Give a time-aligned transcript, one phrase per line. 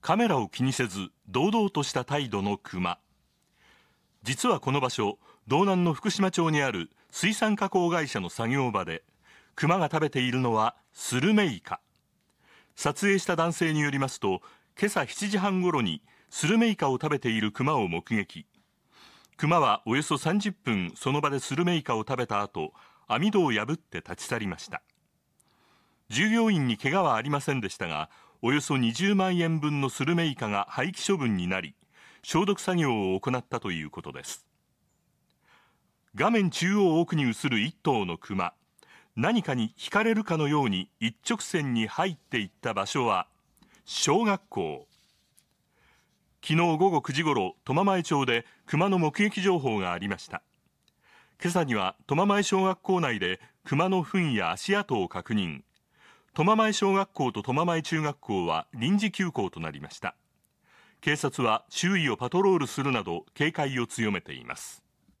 [0.00, 2.98] カメラを気にせず堂々とした態度のクマ
[4.22, 9.02] 実はこの場所道南の福島町にある水産加工会社の作業場で
[9.56, 11.80] クマが食べているのはスルメイカ。
[12.76, 14.40] 撮影した男性によりますと
[14.78, 18.46] 今朝7時半ごろにスルメイカを食べているクマを目撃。
[19.36, 22.72] クマはおよそ30分その場でスルメイカを食べた後
[23.06, 24.82] 網戸を破って立ち去りました。
[26.10, 28.10] 従業員に怪我はありませんでしたが
[28.42, 31.76] およそ20万円分のスルメイカが廃棄処分になり
[32.22, 34.44] 消毒作業を行ったということです。
[36.16, 38.52] 画面中央奥に映る1頭のクマ
[39.14, 43.28] 何かに惹かれるかのように一直線に入っていった場所は
[43.84, 44.86] 小学校。
[46.42, 50.42] 昨日午後9時ごろ苫前町で熊の目撃情報がありました。
[51.40, 55.62] 今朝には苫前小学校内で熊の糞や足跡を確認。
[56.32, 60.14] 苫前小学校と苫前中学校は臨時休校となりました。
[61.00, 64.84] 警察は周囲をパトロールするなど警戒を強めています。